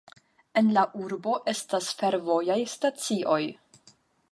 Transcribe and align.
En 0.61 0.71
la 0.77 0.83
urbo 1.07 1.35
estas 1.53 1.91
fervojaj 2.01 2.57
stacioj. 2.75 3.41